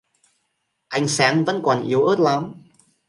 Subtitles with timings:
[0.87, 2.53] Ánh sáng vẫn còn yếu ớt lắm